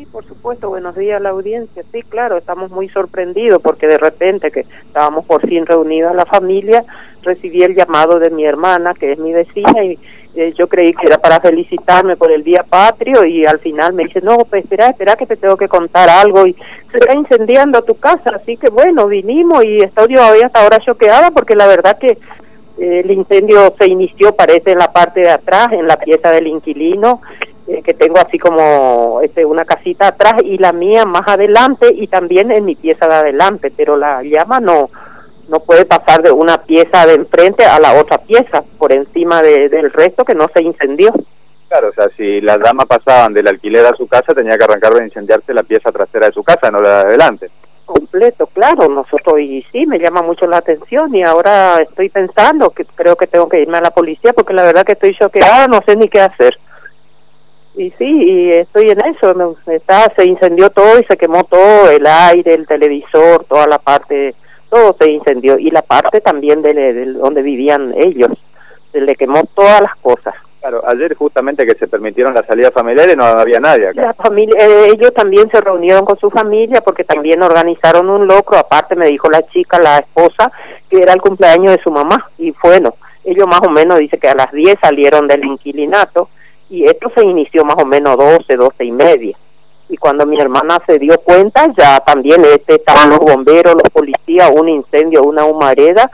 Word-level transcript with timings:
Sí, 0.00 0.06
por 0.06 0.24
supuesto, 0.24 0.70
buenos 0.70 0.96
días 0.96 1.18
a 1.18 1.22
la 1.22 1.28
audiencia. 1.28 1.82
Sí, 1.92 2.00
claro, 2.00 2.38
estamos 2.38 2.70
muy 2.70 2.88
sorprendidos 2.88 3.60
porque 3.60 3.86
de 3.86 3.98
repente 3.98 4.50
que 4.50 4.60
estábamos 4.60 5.26
por 5.26 5.46
fin 5.46 5.66
reunidas 5.66 6.14
la 6.14 6.24
familia, 6.24 6.82
recibí 7.22 7.62
el 7.62 7.74
llamado 7.74 8.18
de 8.18 8.30
mi 8.30 8.46
hermana, 8.46 8.94
que 8.94 9.12
es 9.12 9.18
mi 9.18 9.34
vecina, 9.34 9.84
y 9.84 9.98
eh, 10.36 10.54
yo 10.56 10.68
creí 10.68 10.94
que 10.94 11.06
era 11.06 11.18
para 11.18 11.38
felicitarme 11.40 12.16
por 12.16 12.32
el 12.32 12.42
Día 12.42 12.64
Patrio 12.66 13.26
y 13.26 13.44
al 13.44 13.58
final 13.58 13.92
me 13.92 14.04
dice, 14.04 14.22
no, 14.22 14.38
pues 14.38 14.64
espera, 14.64 14.88
espera 14.88 15.16
que 15.16 15.26
te 15.26 15.36
tengo 15.36 15.58
que 15.58 15.68
contar 15.68 16.08
algo 16.08 16.46
y 16.46 16.54
se 16.90 16.96
está 16.96 17.12
incendiando 17.12 17.82
tu 17.82 17.94
casa, 17.96 18.30
así 18.36 18.56
que 18.56 18.70
bueno, 18.70 19.06
vinimos 19.06 19.62
y 19.66 19.82
estoy 19.82 20.14
todavía 20.14 20.46
hasta 20.46 20.62
ahora 20.62 20.78
choqueada 20.78 21.30
porque 21.30 21.54
la 21.54 21.66
verdad 21.66 21.98
que 21.98 22.16
eh, 22.78 23.02
el 23.04 23.10
incendio 23.10 23.74
se 23.76 23.86
inició, 23.86 24.34
parece, 24.34 24.72
en 24.72 24.78
la 24.78 24.90
parte 24.90 25.20
de 25.20 25.30
atrás, 25.30 25.68
en 25.72 25.86
la 25.86 25.98
pieza 25.98 26.30
del 26.30 26.46
inquilino, 26.46 27.20
que 27.84 27.94
tengo 27.94 28.18
así 28.18 28.38
como 28.38 29.20
este, 29.22 29.44
una 29.44 29.64
casita 29.64 30.08
atrás 30.08 30.34
y 30.44 30.58
la 30.58 30.72
mía 30.72 31.04
más 31.04 31.26
adelante 31.28 31.88
y 31.94 32.08
también 32.08 32.50
en 32.50 32.64
mi 32.64 32.74
pieza 32.74 33.06
de 33.06 33.14
adelante, 33.14 33.72
pero 33.76 33.96
la 33.96 34.22
llama 34.22 34.60
no 34.60 34.90
no 35.48 35.58
puede 35.58 35.84
pasar 35.84 36.22
de 36.22 36.30
una 36.30 36.62
pieza 36.62 37.06
de 37.06 37.14
enfrente 37.14 37.64
a 37.64 37.80
la 37.80 37.94
otra 37.94 38.18
pieza 38.18 38.62
por 38.78 38.92
encima 38.92 39.42
del 39.42 39.90
resto 39.92 40.24
que 40.24 40.34
no 40.34 40.48
se 40.54 40.62
incendió. 40.62 41.12
Claro, 41.68 41.88
o 41.88 41.92
sea, 41.92 42.08
si 42.16 42.40
las 42.40 42.60
damas 42.60 42.86
pasaban 42.86 43.32
del 43.32 43.48
alquiler 43.48 43.84
a 43.84 43.96
su 43.96 44.06
casa, 44.06 44.32
tenía 44.32 44.56
que 44.56 44.64
arrancar 44.64 44.94
de 44.94 45.04
incendiarse 45.04 45.52
la 45.52 45.64
pieza 45.64 45.90
trasera 45.90 46.26
de 46.26 46.32
su 46.32 46.44
casa, 46.44 46.70
no 46.70 46.80
la 46.80 46.98
de 47.00 47.08
adelante. 47.08 47.50
Completo, 47.84 48.46
claro, 48.46 48.88
nosotros, 48.88 49.40
y 49.40 49.64
sí, 49.72 49.86
me 49.86 49.98
llama 49.98 50.22
mucho 50.22 50.46
la 50.46 50.58
atención 50.58 51.12
y 51.14 51.24
ahora 51.24 51.80
estoy 51.82 52.08
pensando 52.08 52.70
que 52.70 52.84
creo 52.84 53.16
que 53.16 53.26
tengo 53.26 53.48
que 53.48 53.60
irme 53.60 53.78
a 53.78 53.82
la 53.82 53.90
policía 53.90 54.32
porque 54.32 54.54
la 54.54 54.62
verdad 54.62 54.84
que 54.84 54.92
estoy 54.92 55.16
choqueada, 55.16 55.66
no 55.66 55.80
sé 55.84 55.96
ni 55.96 56.08
qué 56.08 56.20
hacer 56.20 56.56
y 57.76 57.90
sí, 57.90 58.04
y 58.04 58.52
estoy 58.52 58.90
en 58.90 59.00
eso, 59.06 59.56
está, 59.66 60.12
se 60.14 60.24
incendió 60.24 60.70
todo 60.70 60.98
y 60.98 61.04
se 61.04 61.16
quemó 61.16 61.44
todo, 61.44 61.90
el 61.90 62.06
aire, 62.06 62.54
el 62.54 62.66
televisor, 62.66 63.44
toda 63.44 63.66
la 63.66 63.78
parte, 63.78 64.34
todo 64.68 64.94
se 64.98 65.10
incendió 65.10 65.58
y 65.58 65.70
la 65.70 65.82
parte 65.82 66.20
también 66.20 66.62
de, 66.62 67.04
donde 67.12 67.42
vivían 67.42 67.94
ellos, 67.96 68.30
se 68.92 69.00
le 69.00 69.14
quemó 69.14 69.44
todas 69.54 69.80
las 69.82 69.94
cosas. 69.96 70.34
Claro, 70.60 70.82
ayer 70.86 71.14
justamente 71.14 71.64
que 71.64 71.74
se 71.74 71.88
permitieron 71.88 72.34
las 72.34 72.44
salidas 72.44 72.74
familiares 72.74 73.16
no 73.16 73.24
había 73.24 73.60
nadie 73.60 73.88
acá. 73.88 74.02
La 74.02 74.12
familia, 74.12 74.54
eh, 74.58 74.90
ellos 74.92 75.14
también 75.14 75.50
se 75.50 75.58
reunieron 75.58 76.04
con 76.04 76.18
su 76.18 76.28
familia 76.28 76.82
porque 76.82 77.02
también 77.02 77.42
organizaron 77.42 78.10
un 78.10 78.26
locro, 78.26 78.58
aparte 78.58 78.94
me 78.94 79.06
dijo 79.06 79.30
la 79.30 79.42
chica, 79.44 79.78
la 79.78 79.98
esposa, 79.98 80.52
que 80.90 81.00
era 81.00 81.14
el 81.14 81.22
cumpleaños 81.22 81.76
de 81.76 81.82
su 81.82 81.90
mamá 81.90 82.28
y 82.36 82.52
bueno, 82.62 82.94
ellos 83.24 83.46
más 83.46 83.60
o 83.66 83.70
menos 83.70 83.98
dice 83.98 84.18
que 84.18 84.28
a 84.28 84.34
las 84.34 84.52
10 84.52 84.76
salieron 84.82 85.26
del 85.28 85.44
inquilinato 85.44 86.28
y 86.70 86.84
esto 86.84 87.10
se 87.14 87.22
inició 87.22 87.64
más 87.64 87.76
o 87.82 87.84
menos 87.84 88.16
12, 88.16 88.56
12 88.56 88.84
y 88.84 88.92
media. 88.92 89.36
Y 89.88 89.96
cuando 89.96 90.24
mi 90.24 90.40
hermana 90.40 90.80
se 90.86 91.00
dio 91.00 91.18
cuenta, 91.18 91.66
ya 91.76 91.98
también 92.00 92.44
este, 92.44 92.76
estaban 92.76 93.10
los 93.10 93.18
bomberos, 93.18 93.74
los 93.74 93.90
policías, 93.92 94.50
un 94.54 94.68
incendio, 94.68 95.24
una 95.24 95.44
humareda, 95.44 96.08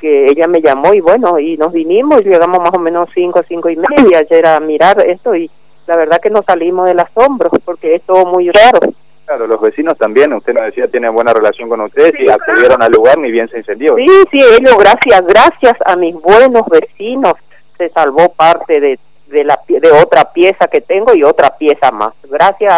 que 0.00 0.26
ella 0.26 0.48
me 0.48 0.60
llamó 0.60 0.92
y 0.92 1.00
bueno, 1.00 1.38
y 1.38 1.56
nos 1.56 1.72
vinimos 1.72 2.20
y 2.22 2.24
llegamos 2.24 2.58
más 2.58 2.72
o 2.74 2.80
menos 2.80 3.08
5, 3.14 3.42
5 3.46 3.70
y 3.70 3.76
media 3.76 4.18
ayer 4.18 4.44
a 4.44 4.58
mirar 4.58 5.00
esto 5.06 5.36
y 5.36 5.48
la 5.86 5.96
verdad 5.96 6.20
que 6.20 6.30
nos 6.30 6.44
salimos 6.44 6.86
del 6.86 6.98
asombro 6.98 7.48
porque 7.64 7.94
es 7.94 8.02
todo 8.02 8.26
muy 8.26 8.50
raro. 8.50 8.80
Claro, 9.24 9.46
los 9.46 9.60
vecinos 9.60 9.96
también, 9.96 10.32
usted 10.32 10.52
nos 10.52 10.64
decía, 10.64 10.88
tienen 10.88 11.14
buena 11.14 11.32
relación 11.32 11.68
con 11.68 11.80
ustedes 11.82 12.14
y 12.18 12.28
acudieron 12.28 12.82
al 12.82 12.90
lugar 12.90 13.18
ni 13.18 13.30
bien 13.30 13.48
se 13.48 13.58
incendió. 13.58 13.94
Sí, 13.94 14.08
sí, 14.32 14.38
ellos, 14.58 14.76
gracias, 14.76 15.24
gracias 15.24 15.76
a 15.86 15.94
mis 15.94 16.16
buenos 16.20 16.62
vecinos, 16.68 17.34
se 17.78 17.88
salvó 17.90 18.30
parte 18.30 18.80
de 18.80 18.98
de, 19.32 19.44
la, 19.44 19.58
de 19.66 19.90
otra 19.90 20.32
pieza 20.32 20.68
que 20.68 20.80
tengo 20.80 21.14
y 21.14 21.24
otra 21.24 21.56
pieza 21.56 21.90
más, 21.90 22.12
gracias 22.24 22.72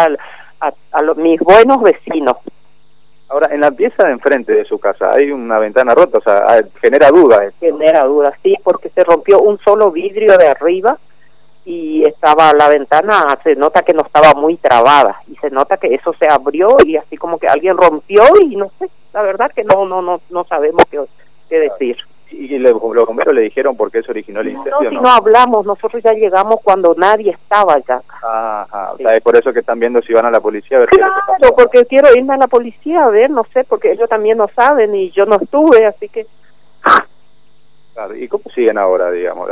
a, 0.59 0.71
a, 0.91 1.01
los, 1.01 1.17
mis 1.17 1.39
buenos 1.39 1.81
vecinos. 1.81 2.37
Ahora, 3.27 3.53
en 3.53 3.61
la 3.61 3.71
pieza 3.71 4.05
de 4.05 4.13
enfrente 4.13 4.53
de 4.53 4.65
su 4.65 4.79
casa 4.79 5.11
hay 5.13 5.31
una 5.31 5.59
ventana 5.59 5.93
rota, 5.93 6.19
o 6.19 6.21
sea, 6.21 6.45
ah, 6.47 6.61
genera 6.79 7.09
dudas. 7.09 7.53
Genera 7.59 8.03
dudas, 8.05 8.33
sí, 8.43 8.55
porque 8.63 8.89
se 8.89 9.03
rompió 9.03 9.39
un 9.39 9.57
solo 9.59 9.91
vidrio 9.91 10.37
de 10.37 10.47
arriba 10.47 10.97
y 11.65 12.03
estaba 12.07 12.53
la 12.53 12.69
ventana, 12.69 13.25
se 13.43 13.55
nota 13.55 13.81
que 13.81 13.93
no 13.93 14.03
estaba 14.03 14.33
muy 14.35 14.55
trabada 14.57 15.19
y 15.27 15.35
se 15.37 15.49
nota 15.49 15.77
que 15.77 15.93
eso 15.95 16.13
se 16.13 16.27
abrió 16.29 16.77
y 16.85 16.95
así 16.95 17.17
como 17.17 17.39
que 17.39 17.47
alguien 17.47 17.75
rompió 17.75 18.23
y 18.39 18.55
no 18.55 18.69
sé, 18.77 18.87
la 19.13 19.23
verdad 19.23 19.51
que 19.51 19.63
no 19.63 19.85
no 19.85 20.03
no 20.03 20.21
no 20.29 20.43
sabemos 20.43 20.83
qué, 20.91 21.01
qué 21.49 21.59
decir. 21.59 21.97
¿Y 22.31 22.57
los 22.57 22.73
bomberos 22.79 23.33
le 23.33 23.41
dijeron 23.41 23.77
por 23.77 23.91
qué 23.91 24.01
se 24.01 24.11
originó 24.11 24.41
el 24.41 24.49
incendio? 24.49 24.81
No, 24.81 24.89
si 24.89 24.95
no? 24.95 25.09
hablamos, 25.09 25.65
nosotros 25.65 26.01
ya 26.03 26.13
llegamos 26.13 26.59
cuando 26.63 26.95
nadie 26.97 27.31
estaba 27.31 27.77
ya. 27.87 28.01
Ajá, 28.21 28.93
o 28.93 28.97
sea, 28.97 29.11
es 29.11 29.23
por 29.23 29.35
eso 29.35 29.53
que 29.53 29.59
están 29.59 29.79
viendo 29.79 30.01
si 30.01 30.13
van 30.13 30.25
a 30.25 30.31
la 30.31 30.39
policía 30.39 30.77
a 30.77 30.79
ver 30.81 30.89
Claro, 30.89 31.55
porque 31.55 31.85
quiero 31.85 32.09
irme 32.15 32.33
a 32.33 32.37
la 32.37 32.47
policía 32.47 33.01
a 33.01 33.09
ver, 33.09 33.29
no 33.29 33.43
sé, 33.53 33.63
porque 33.63 33.91
ellos 33.91 34.09
también 34.09 34.37
no 34.37 34.47
saben 34.55 34.95
y 34.95 35.11
yo 35.11 35.25
no 35.25 35.35
estuve, 35.35 35.85
así 35.85 36.09
que... 36.09 36.25
Claro, 37.93 38.15
¿y 38.15 38.27
cómo 38.27 38.43
siguen 38.53 38.77
ahora, 38.77 39.09
digamos? 39.11 39.49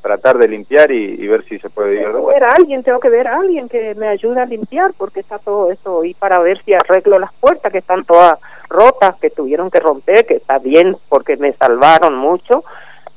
Tratar 0.00 0.38
de 0.38 0.48
limpiar 0.48 0.90
y, 0.90 1.26
ver 1.26 1.44
si 1.44 1.58
se 1.58 1.70
puede 1.70 2.00
ir. 2.00 2.08
Ver 2.08 2.44
a 2.44 2.52
alguien, 2.52 2.82
tengo 2.82 3.00
que 3.00 3.10
ver 3.10 3.28
a 3.28 3.36
alguien 3.36 3.68
que 3.68 3.94
me 3.94 4.08
ayude 4.08 4.40
a 4.40 4.46
limpiar 4.46 4.92
porque 4.96 5.20
está 5.20 5.38
todo 5.38 5.70
eso 5.70 6.04
y 6.04 6.14
para 6.14 6.38
ver 6.40 6.62
si 6.64 6.72
arreglo 6.72 7.18
las 7.18 7.32
puertas 7.34 7.70
que 7.70 7.78
están 7.78 8.04
todas 8.04 8.38
rotas, 8.68 9.16
que 9.20 9.30
tuvieron 9.30 9.70
que 9.70 9.80
romper, 9.80 10.26
que 10.26 10.36
está 10.36 10.58
bien 10.58 10.96
porque 11.08 11.36
me 11.36 11.52
salvaron 11.54 12.16
mucho 12.16 12.64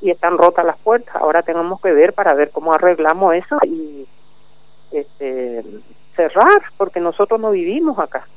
y 0.01 0.11
están 0.11 0.37
rotas 0.37 0.65
las 0.65 0.77
puertas. 0.79 1.15
Ahora 1.15 1.41
tenemos 1.41 1.81
que 1.81 1.91
ver 1.91 2.13
para 2.13 2.33
ver 2.33 2.51
cómo 2.51 2.73
arreglamos 2.73 3.35
eso 3.35 3.57
y 3.65 4.07
este, 4.91 5.63
cerrar 6.15 6.61
porque 6.77 6.99
nosotros 6.99 7.39
no 7.39 7.51
vivimos 7.51 7.97
acá. 7.99 8.27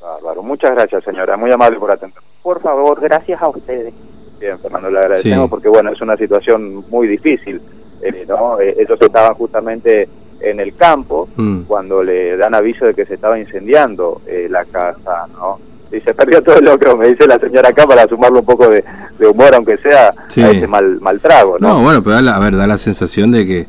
Bárbaro, 0.00 0.42
muchas 0.42 0.70
gracias 0.72 1.02
señora, 1.02 1.36
muy 1.36 1.50
amable 1.50 1.78
por 1.78 1.90
atender. 1.90 2.22
Por 2.42 2.60
favor, 2.60 3.00
gracias 3.00 3.40
a 3.40 3.48
ustedes. 3.48 3.94
Bien, 4.44 4.58
Fernando, 4.58 4.90
le 4.90 4.98
agradecemos 4.98 5.48
porque, 5.48 5.70
bueno, 5.70 5.90
es 5.90 6.00
una 6.02 6.18
situación 6.18 6.84
muy 6.90 7.08
difícil, 7.08 7.58
eh, 8.02 8.26
¿no? 8.28 8.60
Eh, 8.60 8.76
ellos 8.78 8.98
estaban 9.00 9.32
justamente 9.36 10.06
en 10.38 10.60
el 10.60 10.74
campo 10.74 11.30
mm. 11.34 11.60
cuando 11.62 12.02
le 12.02 12.36
dan 12.36 12.54
aviso 12.54 12.84
de 12.84 12.92
que 12.92 13.06
se 13.06 13.14
estaba 13.14 13.38
incendiando 13.38 14.20
eh, 14.26 14.46
la 14.50 14.66
casa, 14.66 15.26
¿no? 15.32 15.58
Y 15.90 15.98
se 16.02 16.12
perdió 16.12 16.42
todo 16.42 16.58
el 16.58 16.64
locro, 16.66 16.94
me 16.94 17.08
dice 17.08 17.26
la 17.26 17.38
señora 17.38 17.70
acá, 17.70 17.86
para 17.86 18.06
sumarle 18.06 18.40
un 18.40 18.44
poco 18.44 18.68
de, 18.68 18.84
humor, 19.26 19.54
aunque 19.54 19.78
sea 19.78 20.08
a 20.08 20.50
ese 20.50 20.66
mal, 20.66 21.00
mal 21.00 21.18
trago, 21.20 21.56
¿no? 21.58 21.68
No, 21.68 21.82
bueno, 21.82 22.02
pero 22.02 22.16
da 22.16 22.20
la, 22.20 22.36
a 22.36 22.40
ver, 22.40 22.54
da 22.54 22.66
la 22.66 22.76
sensación 22.76 23.32
de 23.32 23.46
que, 23.46 23.66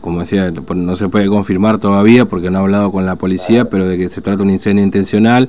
como 0.00 0.20
decía, 0.20 0.50
no 0.50 0.96
se 0.96 1.08
puede 1.08 1.28
confirmar 1.28 1.78
todavía 1.78 2.24
porque 2.24 2.50
no 2.50 2.58
ha 2.58 2.60
hablado 2.62 2.90
con 2.90 3.06
la 3.06 3.16
policía, 3.16 3.66
pero 3.66 3.86
de 3.86 3.96
que 3.96 4.08
se 4.08 4.20
trata 4.20 4.38
de 4.38 4.42
un 4.42 4.50
incendio 4.50 4.84
intencional, 4.84 5.48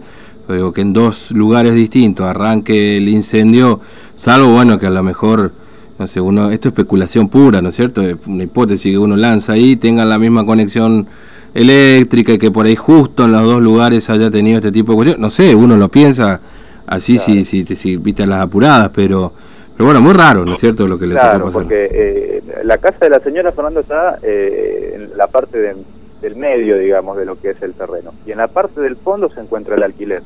digo 0.53 0.71
que 0.73 0.81
en 0.81 0.93
dos 0.93 1.31
lugares 1.31 1.75
distintos 1.75 2.25
arranque 2.25 2.97
el 2.97 3.09
incendio, 3.09 3.79
salvo 4.15 4.51
bueno 4.51 4.79
que 4.79 4.87
a 4.87 4.89
lo 4.89 5.03
mejor, 5.03 5.51
no 5.97 6.07
sé, 6.07 6.21
uno, 6.21 6.49
esto 6.51 6.69
es 6.69 6.73
especulación 6.73 7.29
pura, 7.29 7.61
¿no 7.61 7.69
es 7.69 7.75
cierto? 7.75 8.03
Una 8.25 8.43
hipótesis 8.43 8.91
que 8.91 8.97
uno 8.97 9.15
lanza 9.15 9.53
ahí, 9.53 9.75
tengan 9.75 10.09
la 10.09 10.17
misma 10.17 10.45
conexión 10.45 11.07
eléctrica 11.53 12.33
y 12.33 12.37
que 12.37 12.51
por 12.51 12.65
ahí 12.65 12.75
justo 12.75 13.25
en 13.25 13.31
los 13.31 13.43
dos 13.43 13.61
lugares 13.61 14.09
haya 14.09 14.29
tenido 14.29 14.57
este 14.57 14.71
tipo 14.71 14.91
de 14.91 14.95
cuestión, 14.95 15.21
no 15.21 15.29
sé, 15.29 15.55
uno 15.55 15.75
lo 15.75 15.89
piensa 15.89 16.39
así 16.87 17.19
si, 17.19 17.43
si, 17.45 17.65
si, 17.65 17.97
viste 17.97 18.25
las 18.25 18.41
apuradas, 18.41 18.91
pero... 18.93 19.33
Pero 19.79 19.87
bueno, 19.87 20.01
muy 20.01 20.13
raro, 20.13 20.43
¿no 20.43 20.55
es 20.55 20.59
cierto? 20.59 20.85
Lo 20.85 20.99
que 20.99 21.07
le 21.07 21.15
claro, 21.15 21.49
porque 21.53 21.87
eh, 21.89 22.43
la 22.63 22.79
casa 22.79 22.97
de 22.99 23.11
la 23.11 23.19
señora 23.21 23.53
Fernando 23.53 23.79
está 23.79 24.19
eh, 24.21 24.91
en 24.93 25.17
la 25.17 25.27
parte 25.27 25.57
de, 25.57 25.73
del 26.19 26.35
medio, 26.35 26.77
digamos, 26.77 27.15
de 27.15 27.23
lo 27.23 27.39
que 27.39 27.51
es 27.51 27.61
el 27.61 27.73
terreno. 27.73 28.11
Y 28.25 28.33
en 28.33 28.39
la 28.39 28.49
parte 28.49 28.81
del 28.81 28.97
fondo 28.97 29.29
se 29.29 29.39
encuentra 29.39 29.75
el 29.75 29.83
alquiler 29.83 30.21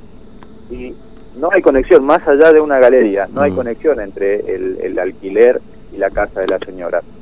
y 0.72 0.96
no 1.36 1.50
hay 1.52 1.62
conexión, 1.62 2.04
más 2.04 2.28
allá 2.28 2.52
de 2.52 2.62
una 2.62 2.80
galería, 2.80 3.28
no 3.32 3.42
hay 3.42 3.52
mm. 3.52 3.56
conexión 3.56 4.00
entre 4.02 4.56
el, 4.56 4.80
el 4.82 4.98
alquiler 4.98 5.62
y 5.94 5.98
la 5.98 6.10
casa 6.10 6.40
de 6.42 6.48
la 6.48 6.58
señora. 6.58 7.04